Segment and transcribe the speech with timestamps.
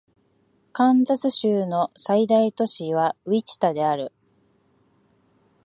[0.73, 4.11] カンザス州の最大都市はウィチタである